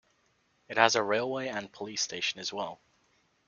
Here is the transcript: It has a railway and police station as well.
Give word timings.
It 0.67 0.77
has 0.79 0.95
a 0.95 1.03
railway 1.03 1.47
and 1.49 1.71
police 1.71 2.01
station 2.01 2.39
as 2.39 2.51
well. 2.51 2.79